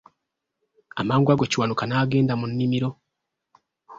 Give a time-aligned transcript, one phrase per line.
[1.01, 2.89] Amangu ago Kiwanuka n'agenda mu nnimiro.